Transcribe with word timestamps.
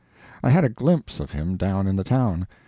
I 0.43 0.49
had 0.49 0.63
a 0.63 0.69
glimpse 0.69 1.19
of 1.19 1.29
him 1.29 1.57
down 1.57 1.85
in 1.85 1.95
the 1.95 2.03
town. 2.03 2.47